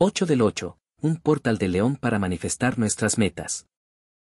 [0.00, 3.66] 8 del 8, un portal de león para manifestar nuestras metas.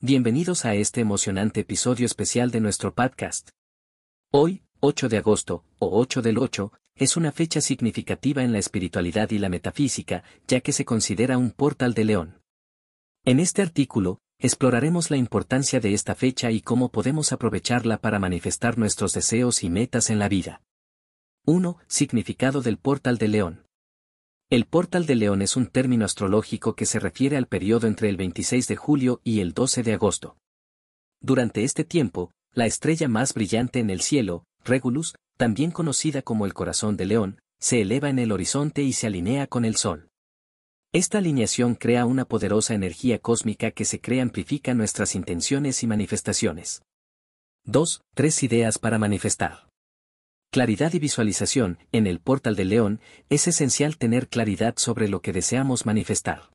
[0.00, 3.50] Bienvenidos a este emocionante episodio especial de nuestro podcast.
[4.30, 9.28] Hoy, 8 de agosto, o 8 del 8, es una fecha significativa en la espiritualidad
[9.32, 12.40] y la metafísica, ya que se considera un portal de león.
[13.24, 18.78] En este artículo, exploraremos la importancia de esta fecha y cómo podemos aprovecharla para manifestar
[18.78, 20.62] nuestros deseos y metas en la vida.
[21.44, 21.76] 1.
[21.88, 23.69] Significado del portal de león.
[24.50, 28.16] El portal de león es un término astrológico que se refiere al periodo entre el
[28.16, 30.38] 26 de julio y el 12 de agosto.
[31.20, 36.52] Durante este tiempo, la estrella más brillante en el cielo, Regulus, también conocida como el
[36.52, 40.08] corazón de león, se eleva en el horizonte y se alinea con el sol.
[40.92, 46.82] Esta alineación crea una poderosa energía cósmica que se crea amplifica nuestras intenciones y manifestaciones.
[47.66, 48.02] 2.
[48.16, 49.69] Tres ideas para manifestar.
[50.52, 55.32] Claridad y visualización, en el portal del león, es esencial tener claridad sobre lo que
[55.32, 56.50] deseamos manifestar.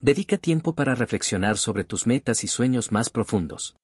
[0.00, 3.74] Dedica tiempo para reflexionar sobre tus metas y sueños más profundos.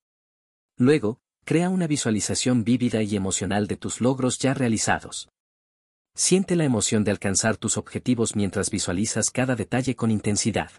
[0.77, 5.31] Luego, crea una visualización vívida y emocional de tus logros ya realizados.
[6.15, 10.71] Siente la emoción de alcanzar tus objetivos mientras visualizas cada detalle con intensidad.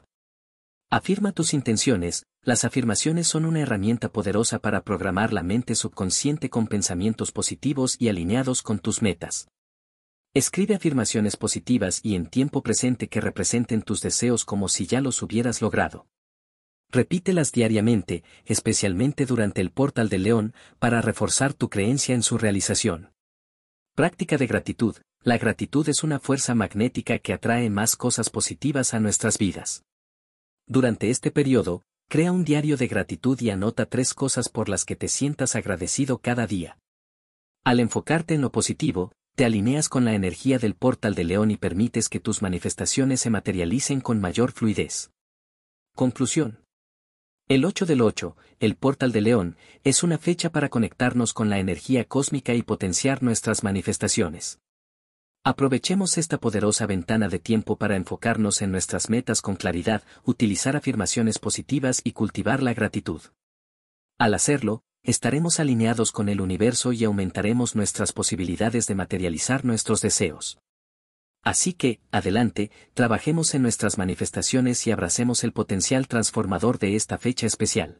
[0.96, 6.68] Afirma tus intenciones, las afirmaciones son una herramienta poderosa para programar la mente subconsciente con
[6.68, 9.48] pensamientos positivos y alineados con tus metas.
[10.36, 15.24] Escribe afirmaciones positivas y en tiempo presente que representen tus deseos como si ya los
[15.24, 16.06] hubieras logrado.
[16.92, 23.14] Repítelas diariamente, especialmente durante el portal del león, para reforzar tu creencia en su realización.
[23.96, 24.98] Práctica de gratitud.
[25.24, 29.82] La gratitud es una fuerza magnética que atrae más cosas positivas a nuestras vidas.
[30.66, 34.96] Durante este periodo, crea un diario de gratitud y anota tres cosas por las que
[34.96, 36.78] te sientas agradecido cada día.
[37.66, 41.58] Al enfocarte en lo positivo, te alineas con la energía del portal de león y
[41.58, 45.12] permites que tus manifestaciones se materialicen con mayor fluidez.
[45.96, 46.60] Conclusión.
[47.50, 51.60] El 8 del 8, el portal de león, es una fecha para conectarnos con la
[51.60, 54.60] energía cósmica y potenciar nuestras manifestaciones.
[55.46, 61.38] Aprovechemos esta poderosa ventana de tiempo para enfocarnos en nuestras metas con claridad, utilizar afirmaciones
[61.38, 63.22] positivas y cultivar la gratitud.
[64.18, 70.60] Al hacerlo, estaremos alineados con el universo y aumentaremos nuestras posibilidades de materializar nuestros deseos.
[71.44, 77.48] Así que, adelante, trabajemos en nuestras manifestaciones y abracemos el potencial transformador de esta fecha
[77.48, 78.00] especial.